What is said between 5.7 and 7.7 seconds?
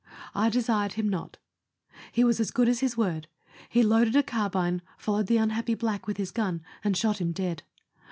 black with his gun, and shot him dead.